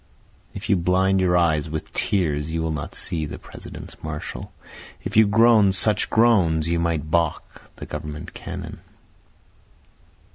[0.55, 4.51] If you blind your eyes with tears you will not see the President's marshal,
[5.03, 8.79] If you groan such groans you might balk the government cannon.